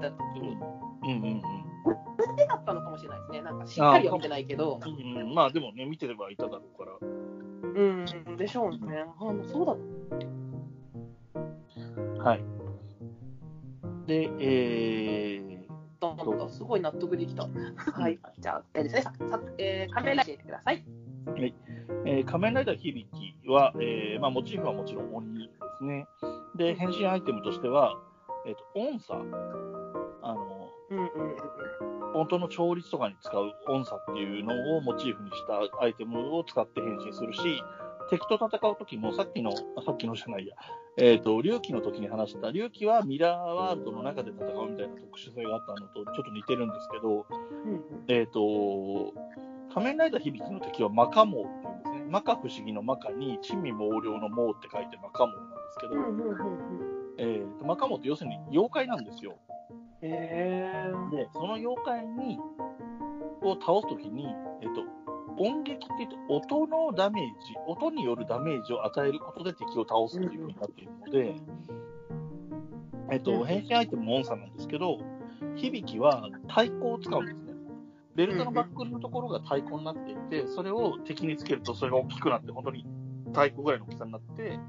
[0.02, 0.58] た時に。
[1.04, 1.42] うんうんうん。
[2.36, 3.42] でだったのかもしれないですね。
[3.42, 4.80] なんかしっかりは見てないけど。
[4.84, 6.94] うんうん、まあでもね、見てればいただろうから。
[7.02, 7.06] う
[8.34, 9.06] ん、でしょうね。
[9.06, 9.10] あ、
[9.46, 9.76] そうだ。
[12.24, 12.44] はい。
[14.08, 15.60] で、えー、
[16.00, 17.44] どんどんすごい納得できた。
[17.44, 17.50] は
[18.10, 18.20] い。
[18.40, 19.14] じゃあ、えー、ですね、さ
[19.58, 20.84] えー、仮面ライダーください。
[21.28, 21.54] はい。
[22.06, 23.08] えー、仮面ライダー響
[23.54, 26.08] は、えー、まあ、モチーフはもちろん鬼ですね。
[26.56, 27.98] で、変身アイテムとしては、
[28.46, 29.14] えっ、ー、と、音差。
[30.22, 31.06] あの、うんうん
[32.40, 37.62] の調律とかに使う音差っていうのをモチーフにしたアイテムを使って変身するし、
[38.10, 40.56] 敵と戦うときも、さっきの、さっきのじゃないや、
[40.98, 47.26] えっ、ー、と、龍騎の時に話した、龍騎はミラーワールドの中で戦うみたいな特殊性があったのとちょっと似てるんですけど、
[47.66, 49.14] うん、えっ、ー、と、
[49.74, 52.06] 仮面ライダー響の敵はマカモウっていうんですね。
[52.10, 55.96] マカ不思議のマカに、珍味猛量のモウって書いてマカモウなんですけど、
[57.18, 59.38] えーと、マカモウって要するに妖怪なんですよ。
[60.02, 62.40] へで、その妖怪に、
[63.42, 64.28] を倒すときに、
[64.62, 64.82] えっ、ー、と、
[65.38, 71.36] 音撃って言って音のダメージ、音によるダメージを与えることで敵を倒すっていうふうになっているので、
[73.12, 75.00] えっと、変身アイテムの音差なんですけど、
[75.84, 77.54] 響は太鼓を使うんですね。
[78.16, 82.86] ベルトのバックルのところが太鼓になっていて、それを敵につけるとそれが大きくなって、本当に
[83.28, 84.60] 太鼓ぐらいの大きさになって、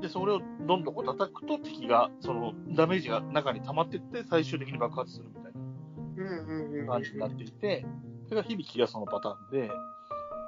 [0.00, 7.86] で、で、それをどんどんこう叩くと敵が、そのダメージが中に溜まっていって、最終的に爆発するみたいな感じになっていて、
[8.28, 9.70] それが響がそのパターンで、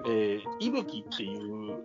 [0.06, 1.76] えー、いぶきっていう、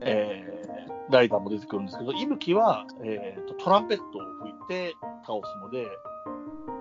[0.00, 4.94] えー、ライダーも出てくるんですけど、いぶきは、えーと、トランペットを吹いて
[5.26, 5.86] 倒すので、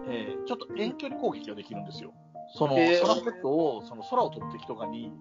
[0.08, 2.14] えー、ちょっと遠距離攻撃ができるんですよ。
[2.56, 5.12] そのトランペットをその空を飛ぶ敵とかに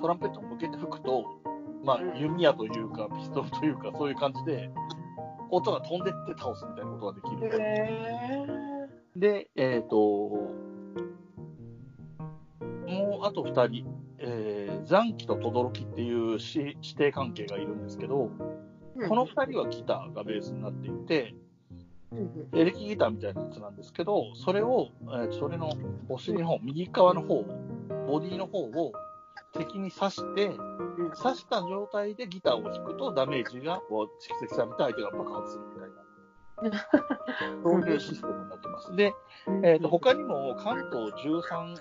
[0.00, 1.37] トランペットを向けて吹くと、
[1.84, 4.70] まあ、弓矢というか、ピストルというか、そういう感じで、
[5.50, 7.50] 音が飛んでって倒すみたいなことができる。
[9.16, 9.96] で、えっ、ー、と、
[12.86, 13.86] もうあと2人、
[14.18, 18.30] えー、残機と轟っていう指定関係がいるんですけど、
[19.08, 21.34] この2人はギターがベースになっていて、
[22.52, 25.72] エレキギターみたいなやつなんですけど、それを、えー、それの
[26.08, 27.44] お尻の方、右側の方、
[28.06, 28.92] ボディの方を
[29.52, 30.50] 敵に刺して、
[31.22, 36.08] 刺した状態でギターを弾くとダメージがこう蓄積されて相手が爆発するみたいな。
[37.62, 38.96] そういうシステムになってます。
[38.96, 39.14] で、
[39.62, 41.76] えーと、他にも関東13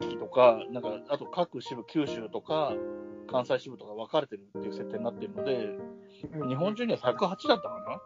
[0.00, 2.72] 期とか、なんかあと各支部、九州とか
[3.26, 5.78] 関西支部とか分かれてるっていう設定になってるので、
[6.48, 8.00] 日本中には108だったか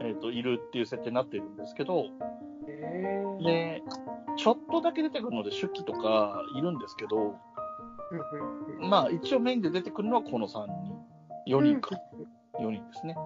[0.00, 2.06] な、えーと、いるっていう設定になってるんですけど、
[3.42, 3.82] で、
[4.36, 7.36] ちょっとだけ出てくるので、手記とかいるんですけど、
[8.80, 10.66] まあ、一応メインで出てくるのはこの3
[11.46, 11.96] 人、4人か、
[12.60, 13.16] 4人ですね。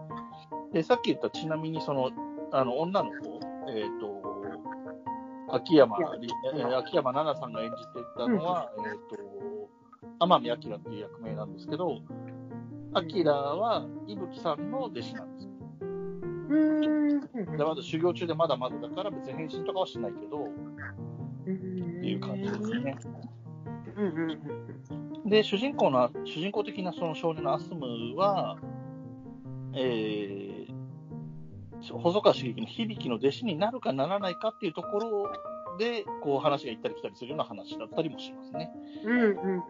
[0.72, 2.10] で、さっき言ったちなみにその、
[2.52, 4.22] あの、女の子、えっ、ー、と、
[5.50, 9.32] 秋山、えー、秋山奈々さんが演じていたのは、えっ、ー、と、
[10.18, 12.00] 天海明っていう役名なんですけど、
[12.94, 15.48] 明は伊吹さんの弟子なんです。
[17.56, 22.96] でまだ修行中でまだまだだから別に変身とかはしないけど、っていう感じですね。
[25.32, 28.58] で、主人公の、主人公的なその少年のアスムは、
[29.74, 35.32] えー、細川茂樹の響の弟子になるかならないかっていうところ
[35.78, 38.70] で、こう話が行ったり来たりするような話だったりもしますね。
[39.04, 39.30] うんうんうん。
[39.30, 39.62] うん、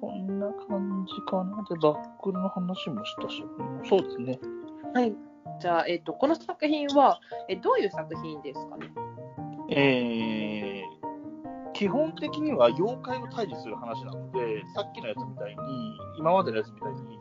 [0.00, 1.62] そんな感じかな。
[1.68, 3.44] で、バックルの話もしたし、
[3.90, 4.40] そうですね。
[4.94, 5.14] はい。
[5.60, 8.90] じゃあ、えっ、ー、と、この作品は、えどういう作品ですかね？
[9.68, 10.75] えー、
[11.76, 15.56] 基本的には妖怪を退治する話なので、さっきのやつみたいに、
[16.18, 17.18] 今までのやつみたいに、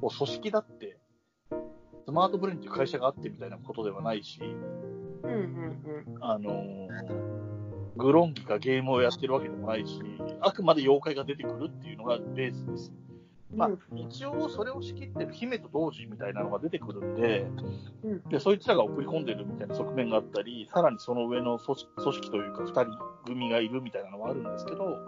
[0.00, 0.98] こう組織だって、
[2.04, 6.52] スマートブレインっていう会社があってみたいなことではないし、うんうんうん、あの
[7.96, 10.00] グロンギがゲームをやってるわけでもないし、
[10.40, 12.92] あくまで妖怪が出てくるっていうのがベースです。
[13.54, 17.46] まあ、一応それを仕切ってる姫と同時みたいなのが出てくるんで、
[18.30, 24.98] でそいつらが送り込んでるみたいな側面があったり、さらにその上の組織というか、2人組がいるみたいなのはあるんですけど、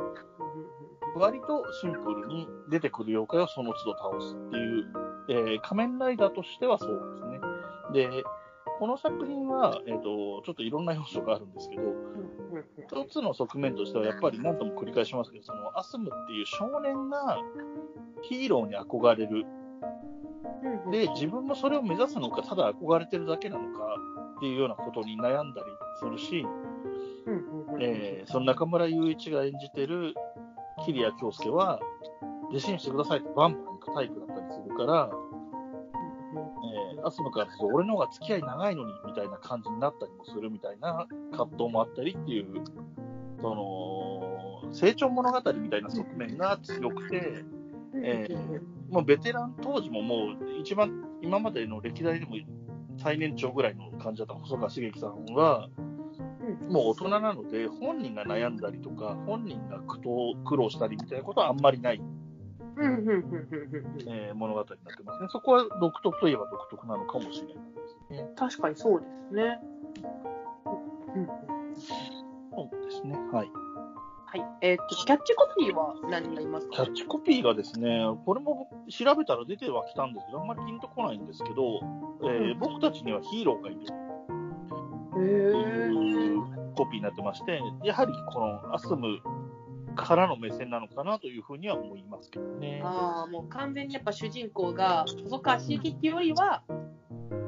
[1.16, 4.92] 割とシンプルに出てくる妖怪をその都度倒すっていう、
[5.28, 7.12] えー、仮面ライダーとしてはそう
[7.92, 8.10] ですね。
[8.10, 8.24] で、
[8.80, 11.82] この作品は、えーと、ちょっといろんな要素があるんですけど、
[13.02, 17.38] 一つの側面としては、やっぱり何度も繰り返しますけど、そのアスムっていう少年が
[18.22, 19.44] ヒーローに憧れる。
[20.90, 23.96] で、自分もそれを目指すのか、ただ憧れてるだけなのか
[24.38, 25.66] っていうようなことに悩んだり
[25.98, 26.46] するし、
[27.80, 30.14] えー、その中村雄一が演じてる
[30.86, 31.80] 桐谷京介は、
[32.48, 35.10] 弟子にしてくださいってバンバン行くタイプだったりするから、
[37.04, 42.46] アスムからすると、俺の方が付き合い長いのにみたいな感じになったりもするみたいな葛藤もあったりっていう、
[43.40, 47.44] その、成長物語みたいな側面が強くて、
[48.02, 52.36] えー、もうベテラン当時ももう一番今までの歴代でも
[52.98, 55.68] 最年長ぐらいの感じだった細川茂樹さんは、
[56.68, 62.00] もう大人なので、本人が悩んだりとか、本人が苦闘苦労したりみたいなことはあんまりない
[62.80, 65.28] えー、物語になってますね。
[65.30, 68.30] そこは独特といえば独特なのかもしれないですね。
[68.36, 69.58] 確かにそうですね。
[71.14, 73.18] うん、そうですね。
[73.32, 73.50] はい。
[74.26, 74.44] はい。
[74.62, 76.72] えっ、ー、と、キャッチコピーは何になりますか？
[76.72, 81.80] キャッチコピーがですね、これも調べたら出てはきたんですけど、あんまりピンとこないんですけど、
[82.22, 83.80] えー、僕たちにはヒーローがいる。
[85.16, 86.20] へー。
[86.76, 89.18] コピーになってまして、やはりこのアスム
[90.02, 92.80] からの目線なのかなというふうには思いますけどね。
[92.84, 96.62] ああ、もう完全にやっぱ主人公が細川茂樹よりは、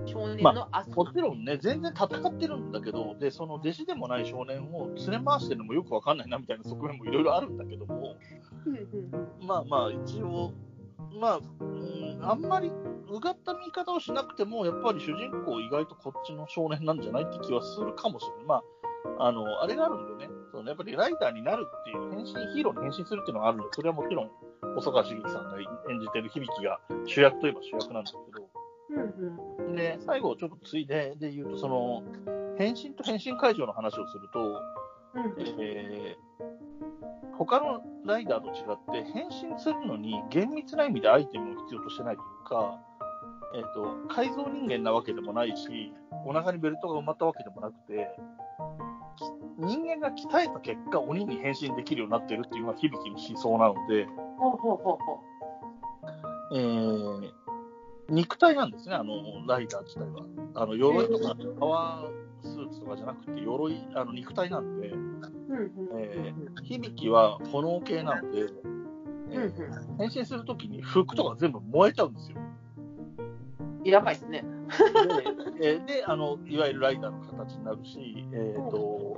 [0.06, 8.16] 少年の、まあ、もちろんね、全然戦ってるんだけど、で、その弟子でもない少年を連れ回してるのもよくわかんないなみたいな側面もいろいろあるんだけども、
[9.40, 10.52] まあまあ、一応、
[11.20, 12.70] まあ、うん、あんまり
[13.10, 18.46] うがった見方をしなくても、やっぱり主人公、意外とこっちの少年なんじゃないって気はするかもしれない。
[18.46, 18.62] まあ
[19.18, 20.32] あの、あれがあるんでね、
[20.70, 24.30] やっぱりライターになるっていう、変身、ヒーローに変身するっていうのがあるんで、それはもちろん
[24.74, 28.48] 細川茂樹さんが演じてる響が主役といえば主役なんですけど、
[28.90, 32.02] うんうん、で、最後ちょっとついでで言うと、その、
[32.58, 34.40] 変身と変身会場の話をすると、
[35.14, 42.78] うん、えー、他のライダーと違って、変身するのに厳密な意味でアイテムを必要としてないというか、
[43.54, 45.92] えっ、ー、と、改造人間なわけでもないし、
[46.24, 48.08] お腹にベルトが埋まったわけでもなくて、
[49.62, 54.08] 人間が鍛えた結果、鬼に変身できるようになってるっていうのが響きの思想なので、
[56.54, 57.32] えー、
[58.08, 59.14] 肉体なんですね、あの
[59.46, 60.26] ライダー自体は。
[60.54, 68.46] あの鎧とかパワースーツとかじゃなくて、鎧、あの肉体なんで、えー、響は炎系なので、
[69.30, 72.36] えー、変身するときに服とか全部燃えちゃうんですよ。
[73.84, 74.44] やばいですね。
[75.58, 79.11] で、であのいわゆるライダーの形になるし、えーと、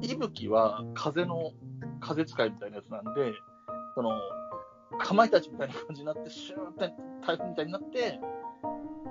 [0.00, 1.52] 息吹は風の
[2.00, 3.32] 風使いみたいなやつなんで、
[3.94, 4.12] その
[4.98, 6.92] かまいたちみたいな感じになって、シューって
[7.26, 8.20] 台風みたいになって、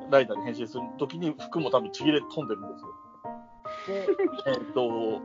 [0.09, 2.87] ライダーに変身するときに服も多分ちぎれ飛んでるんですよ。
[3.87, 5.21] で、えっ、と、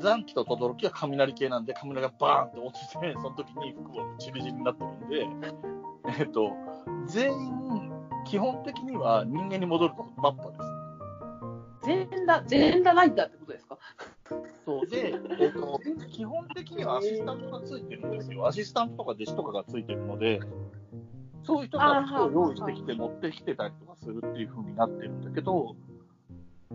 [0.00, 5.26] 残機と轟は雷系なんで、雷がバーンって落ちて、その時に服もちりじりになってるんで、
[6.18, 6.52] えっ、と、
[7.06, 7.92] 全員、
[8.26, 10.58] 基本的には人間に戻るとマッパです。
[11.86, 13.78] 全裸、全裸ライダーってことですか？
[14.68, 18.46] そうで、えっと、基本的にはアシスタントがついてるんですよ。
[18.46, 20.40] アシスタントとか弟子とかがついてるので、
[21.42, 25.74] そういう人たちを用意してきて持ってきてたりとかするっていう風になってるんだけど、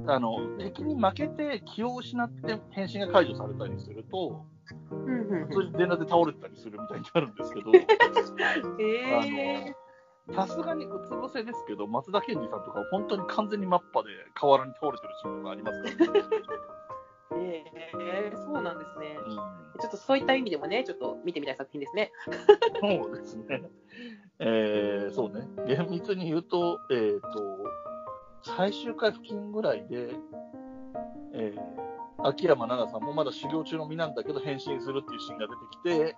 [0.08, 7.72] あの敵に負けて気を失って変身が解除されたりすると、普通に全裸で倒れてたりするみたいになるんですけど、
[8.82, 16.22] えー、さすがにうつ伏せですけど、松田健二さんとか本当に完全にマッパで河原に倒れてるシーンがありますからね。
[17.38, 22.12] えー、そうなんですね、うん、ちょっとそういった意味でもね、ちょっと見てみたい作品ですね。
[22.82, 23.64] そうですね。
[24.40, 25.48] えー、そうね。
[25.68, 27.30] 厳密に言うと、えっ、ー、と、
[28.44, 30.16] 最終回付近ぐらいで、
[31.34, 36.16] えー、秋山奈々さんもまだ修行中の身なんだけど変身するっていうシーンが出てきて、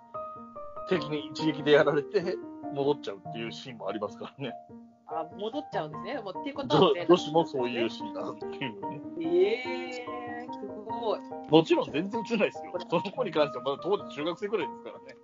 [0.88, 2.36] 敵に一撃でやられて
[2.74, 4.54] 戻っちゃうっていうシーンもありますからね。
[5.08, 6.20] あ、戻っちゃうんですね。
[6.20, 9.00] もうっていうことは、ね、女子もそういうシーンだっていうね。
[9.20, 10.00] えー、す
[11.00, 11.20] ごい。
[11.50, 12.72] もちろん全然映らないですよ。
[12.88, 15.16] その子に関してはまだ当時中学生ぐらいですからね。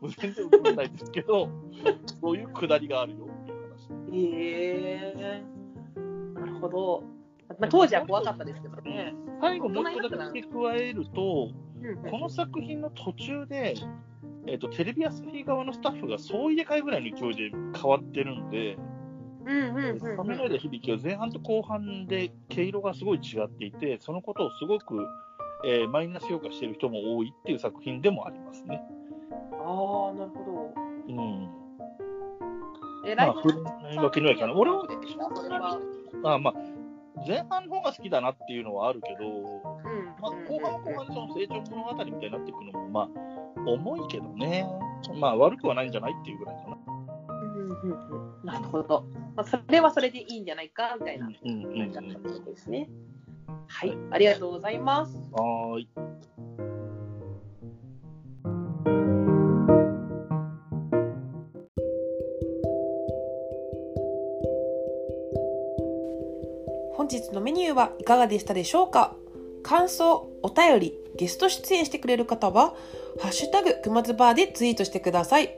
[0.00, 1.48] もう全然映らないですけど、
[2.20, 3.92] そういうくだりがあるよっていう話。
[4.12, 5.58] えー。
[6.58, 7.04] ほど。
[7.58, 9.14] まあ、当時は怖かったですけどね。
[9.40, 11.50] 最後、もう一個だけ付け加えると、
[12.10, 13.74] この作品の途中で、
[14.46, 18.76] えーと、テレビ朝日側のスタッフが総入れ替えぐらいの勢いで変わってるんで、
[19.48, 25.06] 仮面ライダー響きは前半と後半で毛色がすごい違っていて、そのことをすごく、
[25.64, 28.82] えー、マイナス評価している人も多いっていう作品でもありますね。
[29.52, 30.72] ああ、なるほ
[31.08, 31.14] ど。
[31.14, 31.48] うん。
[33.06, 33.52] えらい、まあ、振
[33.90, 34.52] り分けないかな。
[34.54, 34.86] 俺は、
[36.24, 36.54] あまあ、
[37.26, 44.66] 前半の方が好きだなっていうのはあるけど、うんまあ、後半は後半でその成長物語みたいになっていくのも、まあ、重いけどね、
[45.18, 46.76] まあ、悪くはないんじゃないっていうぐらいかな。
[47.28, 49.04] うんうんうん、なるほど。
[49.38, 52.88] まあ、それはそれでいいんじゃないかみたいな感じだったことですね。
[53.68, 55.16] はい、ありがとうございます。
[55.30, 55.88] はい。
[66.94, 69.14] 本日のメニューはいかがでしたでしょうか？
[69.62, 72.74] 感想、お便り、ゲスト出演してくれる方は、
[73.20, 75.56] ハッシュタグくまずバーでツイートしてください。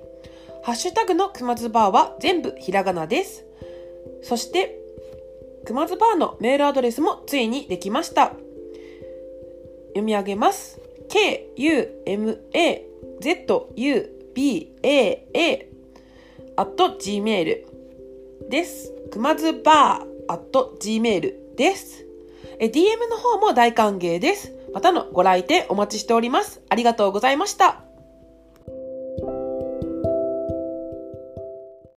[0.63, 3.47] ハッシュタグのくまずバーは全部ひらがなです。
[4.23, 4.79] そして、
[5.65, 8.33] くまずバーのメールアドレスもついにできました。
[9.89, 10.81] 読み上げます。
[11.09, 11.71] k-u-m-a-z-u-b-a-a
[16.57, 17.65] at gmail
[18.49, 18.93] です。
[19.11, 22.07] くまずバー at gmail です。
[22.61, 24.53] DM の方も大歓迎です。
[24.73, 26.63] またのご来店お待ちしております。
[26.69, 27.90] ありがとうございました。